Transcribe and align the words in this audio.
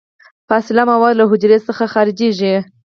فاضله 0.47 0.83
مواد 0.91 1.13
له 1.17 1.25
حجرې 1.31 1.57
څخه 1.67 1.83
خارجیږي. 1.93 2.55